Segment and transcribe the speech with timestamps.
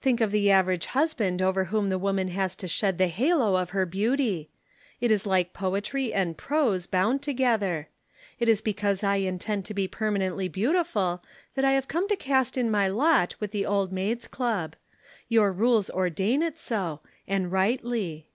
[0.00, 3.68] Think of the average husband over whom the woman has to shed the halo of
[3.76, 4.48] her beauty.
[4.98, 7.90] It is like poetry and prose bound together.
[8.38, 11.22] It is because I intend to be permanently beautiful
[11.54, 14.74] that I have come to cast in my lot with the Old Maids' Club.
[15.28, 18.30] Your rules ordain it so and rightly."